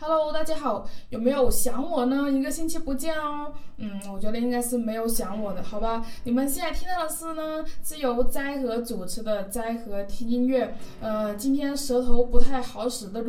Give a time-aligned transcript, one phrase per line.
[0.00, 2.30] Hello，大家好，有没有想我呢？
[2.30, 3.52] 一个星期不见哦。
[3.78, 6.06] 嗯，我觉得应该是没有想我的，好吧？
[6.22, 10.72] 你们现在听到的是呢，是由斋和主持的斋和听音乐。
[11.00, 13.24] 呃，今天舌头不太好使的，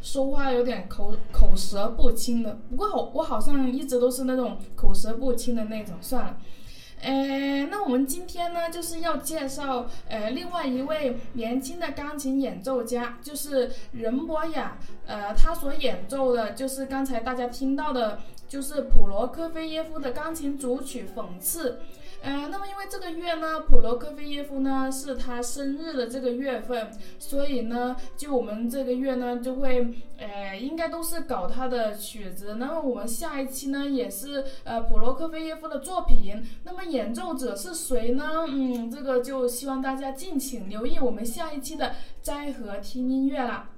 [0.00, 2.56] 说话有点口口舌不清的。
[2.70, 5.94] 不过好，我好像一直都是那种口舌不清的那种。
[6.00, 6.38] 算了。
[7.02, 14.78] 呃，那我们今天呢，就是要介绍呃另外一位年轻的钢琴演奏家，就是任博雅。
[15.04, 21.72] 呃，他所演奏的就是刚才大家听到的，就是普罗科菲耶夫的钢琴组曲《讽刺》。
[22.22, 26.88] 呃，那么因为这个月呢，普罗科菲耶夫呢是他生日的这个月份，
[27.18, 32.54] 所以呢，就我们这个月呢就会，呃，应该都是搞他的曲子。
[32.60, 36.40] 那么我们下一期呢也是呃普罗科菲耶夫的作品。
[36.62, 38.44] 那么演奏者是谁呢？
[38.48, 43.68] 嗯，这个就希望大家敬请留意我们下一期的斋和听音乐啦。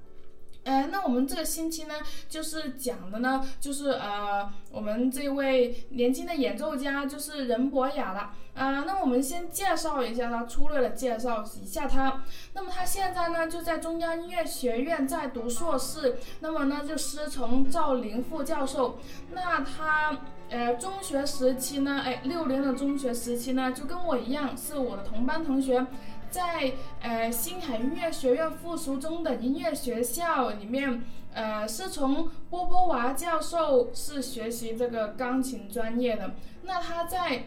[0.65, 1.95] 呃，那我们这个星期呢，
[2.29, 8.33] 就是讲的呢，就是呃，我们这位年轻的演奏家就是任博雅了。
[8.55, 12.23] 啊，那我们先介绍一下他，粗略的介绍一下他。
[12.53, 16.17] 那么他现在呢，就在中央音乐学院在读硕士。
[16.41, 18.99] 那么呢，就师从赵林副教授。
[19.33, 20.17] 那他
[20.51, 25.85] 呃，中学时期呢，哎，六年的中学时期呢，就跟我一样，是我的同班同学。
[26.35, 36.35] 在呃星海音乐学院附属中等音乐学校里面，呃是从波波娃教授是学习这个钢琴专业的。
[36.65, 37.45] 那他在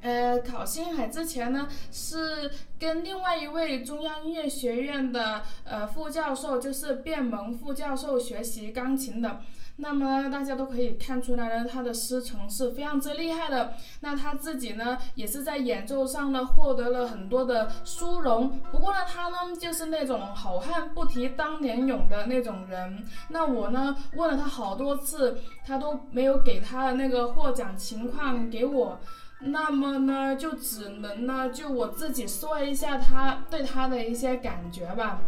[0.00, 9.42] 呃考星海之前呢，是跟另外一位中央音乐学院的呃副教授，就是卞蒙副教授学习钢琴的。
[9.78, 13.74] 那么大家都可以看出来呢，他的师承是非常之厉害的。
[14.00, 18.58] 那他自己呢，也是在演奏上呢获得了很多的殊荣。
[18.72, 23.04] 不过呢，他呢就是那种好汉不提当年勇的那种人。
[23.28, 28.98] 那我呢问了他好多次，他都没有给他的那个获奖情况给我。
[29.40, 35.20] 那么呢，就只能呢就我自己说一下他对他的一些感觉吧。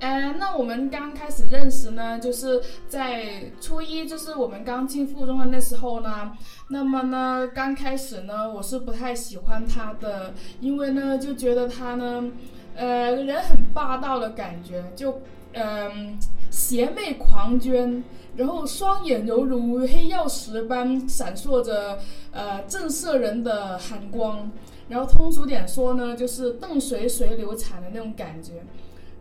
[0.00, 6.32] 呃，那我们刚开始认识呢，就是在初一，就是我们刚进附中的那时候呢。
[6.68, 12.30] 那么呢，刚开始呢，我是不太喜欢他的，因为呢，就觉得他呢，
[12.74, 15.20] 呃，人很霸道的感觉，就，
[15.52, 16.18] 嗯，
[16.50, 18.02] 邪魅狂狷，
[18.36, 21.98] 然后双眼犹如黑曜石般闪烁着
[22.32, 24.50] 呃震慑人的寒光。
[24.88, 28.54] 然后通俗点说呢，就是瞪谁谁流产的那种感觉。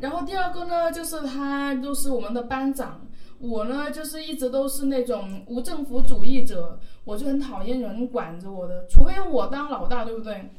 [0.02, 3.00] 然后第二个呢，就是他就是我们的班长。
[3.40, 10.52] 我呢，就是一直都是那种无政府主义者，我就很讨厌人管着我的，除非我当老大，对不对？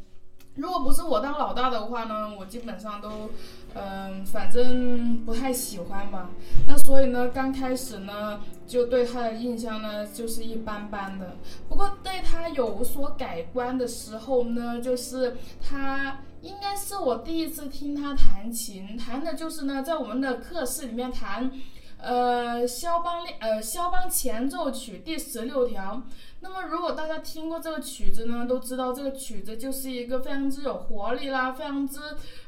[0.56, 3.30] 如果不是我当老大的话呢，我基本上都，
[3.74, 6.30] 嗯，反正不太喜欢吧。
[6.66, 11.36] 那所以呢，刚开始呢，就对他的印象呢，就是一般般的。
[11.68, 21.50] 不过对他有所改观的时候呢，就是他应该是我第一次听他弹琴，弹的就是呢，在我们的课室里面弹。
[21.98, 26.02] 呃，肖邦练呃肖邦前奏曲第十六条。
[26.40, 32.00] 那么，如果大家听过这个曲子呢，都知道这个曲子就是一个非常之有活力啦，非常之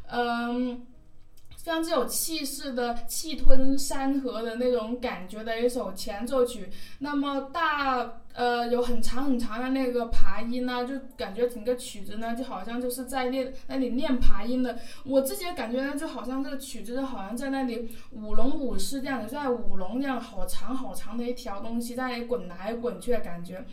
[0.09, 0.85] 嗯。
[1.65, 6.69] 非常之有气势的气吞山河的那种感觉的一首前奏曲，
[6.99, 14.79] 那么大呃有很长很长的那个爬音呢，就感觉整个曲子呢就好像就是在练那里练爬音的。
[15.07, 23.65] 我自己的感觉呢，就好像这个曲子就好像在那里舞龙舞狮这样的，在舞龙这样好长好长的一条东西在那里滚来滚去的感觉。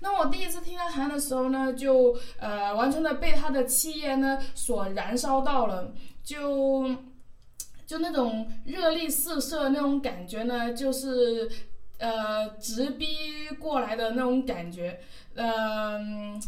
[0.00, 6.94] 那我第一次听他弹的时候呢，就呃完全的被他的气焰呢所燃烧到了，就。
[7.88, 11.50] 就那种热力四射那种感觉呢，就是
[11.98, 13.06] 呃直逼
[13.58, 15.00] 过来的那种感觉，
[15.36, 16.38] 嗯，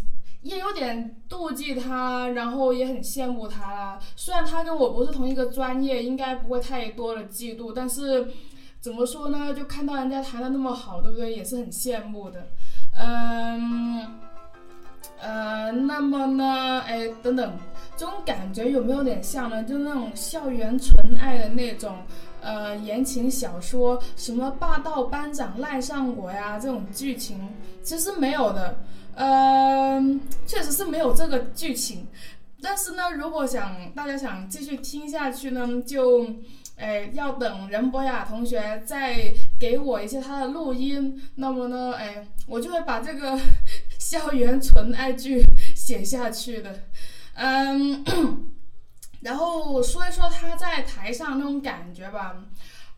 [0.43, 3.99] 也有点妒忌他，然后也很羡慕他啦。
[4.17, 8.29] 虽然他跟我不是同一个专业，应该不会太多的嫉妒，但是
[8.79, 9.55] 怎么说呢？
[9.55, 11.35] 就看到人家弹的那么好，对不对？
[11.35, 12.49] 也是很羡慕的，
[12.99, 14.21] 嗯。
[15.23, 17.59] 呃，那么呢，哎，等等，
[18.01, 19.63] 这种感觉有没有点像呢？
[19.63, 21.99] 就那种校园纯爱的那种，
[22.41, 27.39] 呃，言情小说，什么霸道班长赖上我呀这种剧情，
[27.83, 28.75] 其实没有的，
[29.17, 30.03] 呃，
[30.47, 32.07] 确实是没有这个剧情。
[32.63, 36.27] 但是呢，如果想大家想继续听下去呢，就，
[36.77, 43.39] 哎，要等任博雅同学再给我一些他的录音，那么呢，哎，我就会把这个。
[44.01, 45.45] 校园纯爱剧
[45.77, 46.75] 写下去的，
[47.35, 48.05] 嗯，
[49.23, 52.37] 然后说一说他在台上那种感觉吧。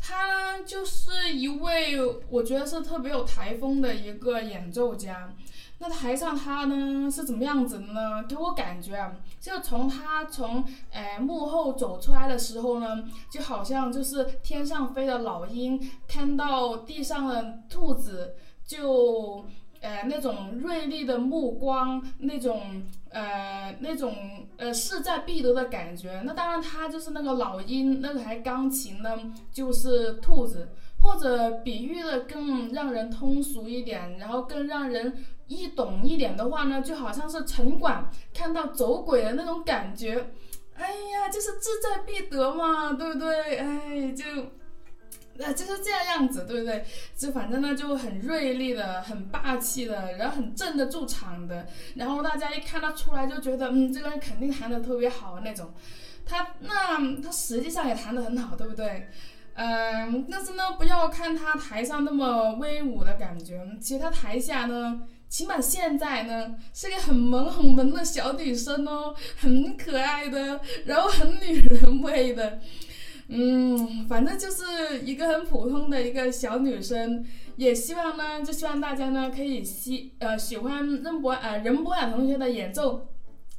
[0.04, 1.96] 他就是一位
[2.28, 5.32] 我觉得是特别有台风的一个演奏家。
[5.78, 8.24] 那台上他呢是怎么样子的呢？
[8.28, 18.34] 给我感觉啊，就从他从诶幕后走出来的时候呢，就好像就是天上飞的老鹰看到地上的兔子
[18.66, 19.44] 就。
[19.82, 24.16] 呃，那种锐利的目光，那种呃，那种
[24.56, 26.22] 呃势在必得的感觉。
[26.24, 29.10] 那当然，他就是那个老鹰，那台钢琴呢，
[29.52, 30.68] 就是兔子。
[31.02, 35.12] 或者比喻的更让人通俗一点，然后更让人
[35.48, 40.30] 易懂一点的话呢，就好像是城管看到走鬼的那种感觉。
[40.76, 43.56] 哎呀，就是志在必得嘛，对不对？
[43.56, 44.24] 哎，就。
[45.34, 46.84] 那就是这样子，对不对？
[47.16, 51.66] 就反正呢，就很锐利的，很霸气的，然后很镇得住场的。
[51.94, 55.72] 然后大家一看他出来，就觉得，嗯，这个人肯定弹得特别好那种。
[56.24, 59.08] 他那他实际上也弹得很好，对不对？
[59.54, 72.60] 嗯，但是呢，不要看他台上那么威武的感觉，其实他台下呢，起码现在呢，是个很萌很萌的小女生哦，很可爱的，然后很女人味的。
[73.34, 77.24] 嗯，反正就是一个很普通的一个小女生，
[77.56, 83.08] 也希望呢，就希望大家呢可以喜呃喜欢任博呃任博雅同学的演奏，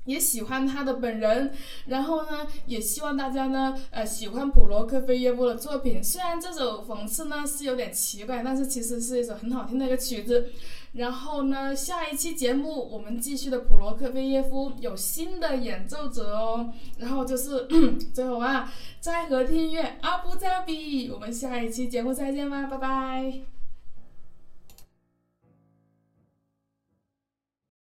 [0.06, 1.52] 也喜欢他的本人，
[1.88, 6.04] 然后呢，也希望大家呢呃喜欢普罗科菲耶夫的作品。
[6.04, 10.52] 虽然这首讽刺呢是有点奇怪，但是其实是一首很好听的一个曲子。
[10.94, 16.72] 然后呢，下一期节目我们继续的普罗科菲耶夫有新的演奏者哦。
[16.98, 17.68] 然后就是
[18.14, 23.53] 最后啊，在和听音乐阿布扎比，我们下一期节目再见吧，拜拜。